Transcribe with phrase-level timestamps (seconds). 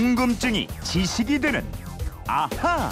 [0.00, 1.64] 궁금증이 지식이 되는
[2.26, 2.90] 아하.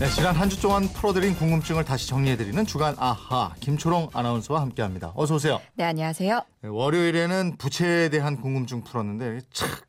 [0.00, 5.12] 네, 지난 한 주 동안 풀어드린 궁금증을 다시 정리해드리는 주간 아하 김초롱 아나운서와 함께합니다.
[5.14, 5.60] 어서 오세요.
[5.74, 6.42] 네, 안녕하세요.
[6.62, 9.82] 네, 월요일에는 부채에 대한 궁금증 풀었는데 착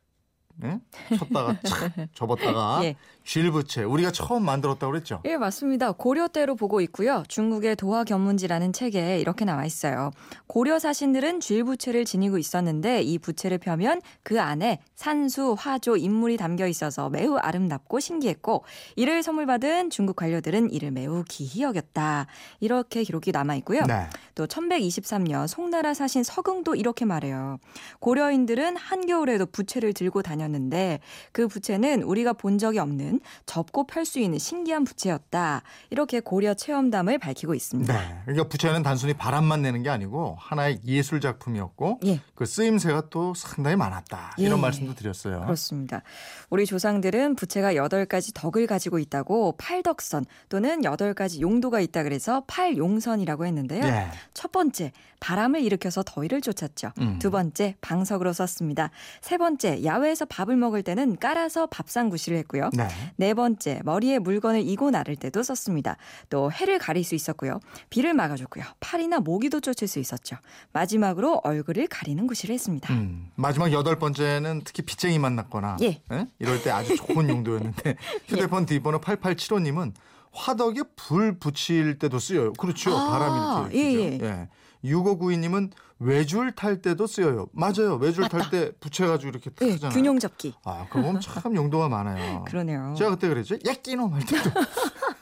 [0.54, 0.78] 네?
[1.18, 2.94] 쳤다가 착 접었다가 예.
[3.26, 5.20] 쥘부채 우리가 처음 만들었다고 그랬죠.
[5.24, 5.90] 예, 맞습니다.
[5.90, 7.24] 고려 때로 보고 있고요.
[7.26, 10.12] 중국의 도화 견문지라는 책에 이렇게 나와 있어요.
[10.46, 17.10] 고려 사신들은 쥘부채를 지니고 있었는데 이 부채를 펴면 그 안에 산수, 화조, 인물이 담겨 있어서
[17.10, 22.26] 매우 아름답고 신기했고 이를 선물 받은 중국 관료들은 이를 매우 기히 여겼다.
[22.60, 23.82] 이렇게 기록이 남아 있고요.
[23.86, 24.06] 네.
[24.36, 27.58] 또 1123년 송나라 사신 서긍도 이렇게 말해요.
[27.98, 31.00] 고려인들은 한겨울에도 부채를 들고 다녔는데
[31.32, 35.62] 그 부채는 우리가 본 적이 없는 접고 펼 수 있는 신기한 부채였다.
[35.90, 37.92] 이렇게 고려 체험담을 밝히고 있습니다.
[37.92, 38.18] 네.
[38.24, 42.20] 그러니까 부채는 단순히 바람만 내는 게 아니고 하나의 예술 작품이었고 예.
[42.36, 44.34] 그 쓰임새가 또 상당히 많았다.
[44.38, 44.62] 이런 예.
[44.62, 45.40] 말씀도 드렸어요.
[45.40, 46.02] 그렇습니다.
[46.50, 53.84] 우리 조상들은 부채가 8가지 덕을 가지고 있다고 팔덕선 또는 8가지 용도가 있다 그래서 팔용선이라고 했는데요.
[53.84, 54.06] 예.
[54.34, 56.92] 첫 번째, 바람을 일으켜서 더위를 쫓았죠.
[57.00, 57.18] 음.
[57.18, 58.90] 두 번째, 방석으로 썼습니다.
[59.20, 62.70] 세 번째, 야외에서 밥을 먹을 때는 깔아서 밥상구실을 했고요.
[62.74, 62.86] 네.
[63.16, 65.96] 네 번째, 머리에 물건을 이고 나를 때도 썼습니다.
[66.30, 67.60] 또 해를 가릴 수 있었고요.
[67.90, 68.64] 비를 막아줬고요.
[68.80, 70.36] 팔이나 모기도 쫓을 수 있었죠.
[70.72, 72.92] 마지막으로 얼굴을 가리는 구실을 했습니다.
[72.92, 76.00] 음, 마지막 여덟 번째는 특히 빚쟁이 만 났거나 예.
[76.38, 79.92] 이럴 때 아주 좋은 용도였는데 휴대폰 뒷번호 8875님은
[80.32, 82.52] 화덕에 불 붙일 때도 쓰여요.
[82.54, 82.96] 그렇죠.
[82.96, 84.26] 아, 바람이 이렇게 예, 일으키죠.
[84.26, 84.48] 예.
[84.86, 87.48] 6592님은 외줄 탈 때도 쓰여요.
[87.52, 87.96] 맞아요.
[88.00, 88.50] 외줄 탈.
[88.50, 89.94] 때 붙여가지고 이렇게 탁 예, 하잖아요.
[89.94, 90.54] 균형 잡기.
[90.64, 92.44] 아, 보면 참 용도가 많아요.
[92.46, 92.94] 그러네요.
[92.96, 93.56] 제가 그때 그랬죠.
[93.66, 94.50] 야끼놈 할 때도.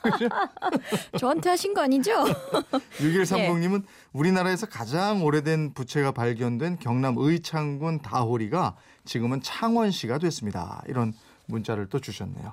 [1.19, 2.25] 저한테 하신 거 아니죠?
[2.99, 10.83] 6130님은 우리나라에서 가장 오래된 부채가 발견된 경남 의창군 다호리가 지금은 창원시가 됐습니다.
[10.89, 11.15] 이런
[11.47, 12.53] 문자를 또 주셨네요.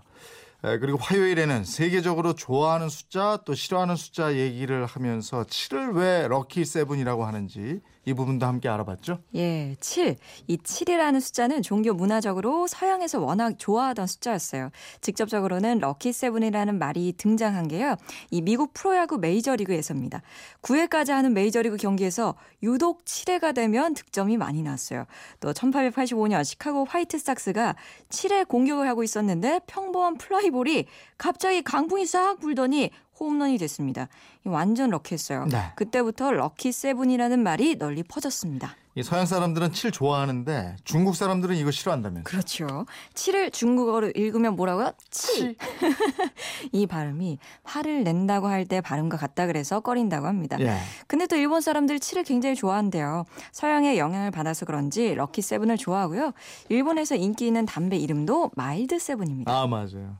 [0.63, 7.25] 에, 그리고 화요일에는 세계적으로 좋아하는 숫자 또 싫어하는 숫자 얘기를 하면서 7을 왜 럭키 세븐이라고
[7.25, 9.19] 하는지 이 부분도 함께 알아봤죠.
[9.35, 10.15] 예, 7.
[10.47, 14.71] 이 7이라는 숫자는 종교 문화적으로 서양에서 워낙 좋아하던 숫자였어요.
[15.01, 17.95] 직접적으로는 럭키 세븐이라는 말이 등장한 게요.
[18.31, 20.23] 이 미국 프로야구 메이저리그에서입니다.
[20.63, 25.05] 9회까지 하는 메이저리그 경기에서 유독 7회가 되면 득점이 많이 났어요.
[25.39, 27.75] 또 1885년 시카고 화이트삭스가
[28.09, 30.85] 7회 공격을 하고 있었는데 평범한 플라이볼이
[31.17, 32.89] 갑자기 강풍이 싹 불더니
[33.25, 34.07] 홈런이 됐습니다.
[34.45, 35.45] 이 완전 lucky했어요.
[35.45, 35.71] 네.
[35.75, 38.75] 그때부터 럭키 세븐이라는 말이 널리 퍼졌습니다.
[38.95, 42.23] 이 서양 사람들은 7 좋아하는데 중국 사람들은 이거 싫어한다면서.
[42.29, 42.85] 그렇죠.
[43.13, 44.91] 7을 중국어로 읽으면 뭐라고요?
[45.09, 45.55] 치.
[46.73, 50.57] 이 발음이 화를 낸다고 할 때 발음과 같다 그래서 꺼린다고 합니다.
[50.59, 50.77] 예.
[51.07, 53.25] 근데 또 일본 사람들 7을 굉장히 좋아한대요.
[53.53, 56.33] 서양의 영향을 받아서 그런지 럭키 세븐을 좋아하고요.
[56.69, 59.51] 일본에서 인기 있는 담배 이름도 마일드 세븐입니다.
[59.51, 60.17] 아, 맞아요.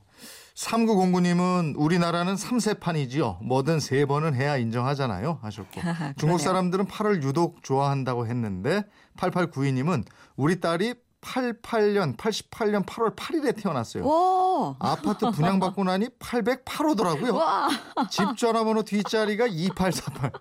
[0.56, 3.42] 3909님은 우리나라는 3세판이지요.
[3.42, 5.38] 뭐든 세 번은 해야 인정하잖아요.
[5.42, 5.80] 하셨고.
[6.18, 8.84] 중국 사람들은 8을 유독 좋아한다고 했는데
[9.16, 10.04] 8892님은
[10.36, 14.04] 우리 딸이 88년, 88년 8월 8일에 태어났어요.
[14.04, 14.76] 와.
[14.80, 17.34] 아파트 분양받고 나니 808호더라고요.
[17.34, 17.68] 와.
[18.10, 20.32] 집 전화번호 뒷자리가 2848.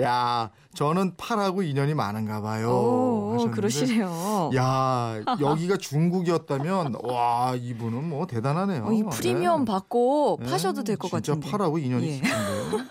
[0.00, 2.70] 야, 저는 8하고 인연이 많은가 봐요.
[2.70, 3.56] 오, 하셨는데.
[3.56, 4.50] 그러시네요.
[4.54, 8.84] 야, 여기가 중국이었다면 와, 이분은 뭐 대단하네요.
[8.86, 9.72] 어, 이 프리미엄 네.
[9.72, 11.50] 받고 네, 파셔도 될것 진짜 같은데.
[11.50, 12.14] 팔하고 인연이 예.
[12.20, 12.86] 깊은데요.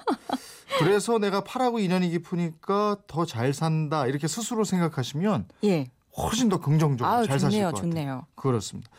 [0.79, 5.87] 그래서 내가 팔하고 인연이 깊으니까 더 잘 산다 이렇게 스스로 생각하시면 예.
[6.17, 7.71] 훨씬 더 긍정적으로 아유, 잘 사실 좋네요.
[7.71, 7.91] 것 같아요.
[7.91, 8.25] 좋네요.
[8.35, 8.89] 그렇습니다.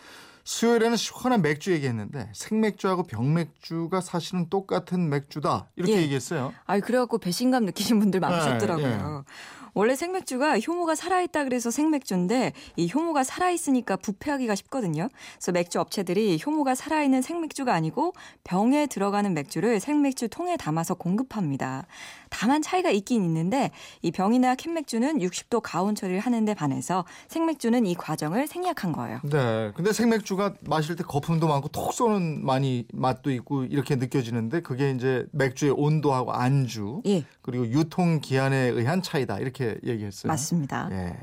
[0.45, 6.03] 수요일에는 시원한 맥주 얘기했는데 생맥주하고 병맥주가 사실은 똑같은 맥주다 이렇게 예.
[6.03, 6.53] 얘기했어요.
[6.67, 9.25] 아이 그래갖고 배신감 느끼신 분들 많으셨더라고요.
[9.27, 9.33] 예.
[9.75, 15.09] 원래 생맥주가 효모가 살아있다 그래서 생맥주인데 이 효모가 살아있으니까 부패하기가 쉽거든요.
[15.35, 18.13] 그래서 맥주 업체들이 효모가 살아있는 생맥주가 아니고
[18.45, 21.87] 병에 들어가는 맥주를 생맥주 통에 담아서 공급합니다.
[22.31, 23.71] 다만 차이가 있긴 있는데
[24.03, 29.21] 이 병이나 캔맥주는 60도 가온 처리를 하는데 반해서 생맥주는 이 과정을 생략한 거예요.
[29.25, 29.73] 네.
[29.75, 35.27] 근데 생맥주가 마실 때 거품도 많고 톡 쏘는 많이 맛도 있고 이렇게 느껴지는데 그게 이제
[35.33, 40.31] 맥주의 온도하고 안주 예, 그리고 유통 기한에 의한 차이다 이렇게 얘기했어요.
[40.31, 40.89] 맞습니다.
[40.93, 41.17] 예.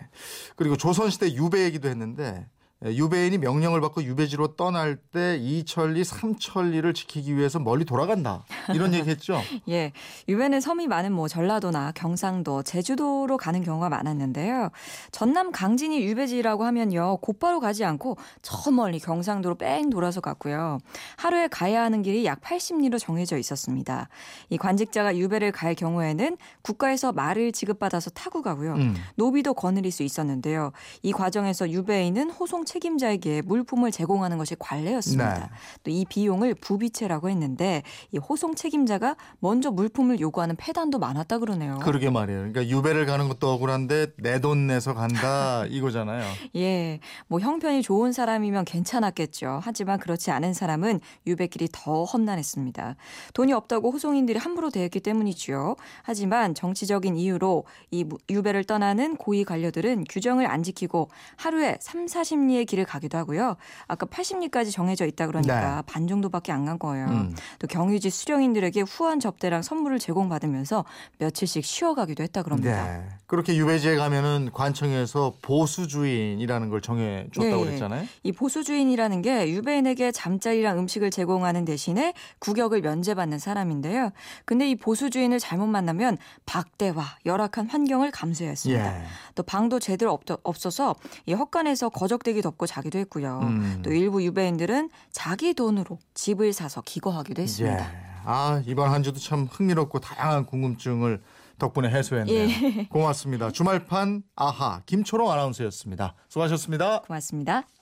[0.56, 2.46] 그리고 조선시대 유배 얘기도 했는데 예,
[2.86, 8.46] 유배인이 명령을 받고 유배지로 떠날 때 이천리, 삼천리를 지키기 위해서 멀리 돌아간다.
[8.74, 9.42] 이런 얘기 했죠.
[9.68, 9.94] 예,
[10.28, 14.70] 유배는 섬이 많은 뭐 전라도나 경상도, 제주도로 가는 경우가 많았는데요.
[15.12, 20.78] 전남 강진이 유배지라고 하면요, 곧바로 가지 않고 저 멀리 경상도로 뺑 돌아서 갔고요.
[21.18, 24.08] 하루에 가야 하는 길이 약 80리로 정해져 있었습니다.
[24.50, 28.74] 이 관직자가 유배를 갈 경우에는 국가에서 말을 지급받아서 타고 가고요.
[28.74, 28.96] 음.
[29.16, 30.74] 노비도 거느릴 수 있었는데요.
[31.02, 35.40] 이 과정에서 유배인은 호송 책임자에게 물품을 제공하는 것이 관례였습니다.
[35.40, 35.46] 네.
[35.84, 37.82] 또이 비용을 부비채라고 했는데
[38.12, 41.80] 이 호송 책임자가 먼저 물품을 요구하는 폐단도 많았다 그러네요.
[41.82, 42.52] 그러게 말이에요.
[42.52, 46.24] 그러니까 유배를 가는 것도 억울한데 내 돈 내서 간다 이거잖아요.
[46.58, 49.62] 예, 뭐 형편이 좋은 사람이면 괜찮았겠죠.
[49.64, 52.96] 하지만 그렇지 않은 사람은 유배길이 더 험난했습니다.
[53.34, 55.76] 돈이 없다고 호송인들이 함부로 대했기 때문이지요.
[56.04, 62.57] 하지만 정치적인 이유로 이 무- 유배를 떠나는 고위 관료들은 규정을 안 지키고 하루에 3, 40리
[62.58, 63.56] 의 길을 가기도 하고요.
[63.88, 67.06] 아까 80리까지 정해져 있다 그러니까 반 정도밖에 안 간 거예요.
[67.08, 67.36] 음.
[67.60, 70.84] 또 경유지 수령인들에게 후한 접대랑 선물을 제공받으면서
[71.20, 72.98] 며칠씩 쉬어가기도 했다 그럽니다.
[72.98, 73.08] 네.
[73.26, 77.66] 그렇게 유배지에 가면은 관청에서 보수주인이라는 걸 정해 줬다고 네.
[77.66, 78.06] 그랬잖아요.
[78.24, 84.12] 이 보수주인이라는 게 유배인에게 잠자리랑 음식을 제공하는 대신에 구격을 면제받는 사람인데요.
[84.46, 89.00] 근데 이 보수주인을 잘못 만나면 박대와 열악한 환경을 감수해야 했습니다.
[89.02, 89.06] 예.
[89.36, 90.96] 또 방도 제대로 없, 없어서
[91.26, 93.40] 이 헛간에서 거적대기 덮고 자기도 했고요.
[93.44, 93.82] 음.
[93.84, 97.94] 또 일부 유배인들은 자기 돈으로 집을 사서 기거하기도 했습니다.
[97.94, 98.08] 예.
[98.24, 101.22] 아, 이번 한 주도 참 흥미롭고 다양한 궁금증을
[101.60, 102.36] 덕분에 해소했네요.
[102.36, 102.88] 예.
[102.90, 103.52] 고맙습니다.
[103.52, 106.16] 주말판 아하 김초롱 아나운서였습니다.
[106.30, 107.02] 수고하셨습니다.
[107.02, 107.77] 고맙습니다.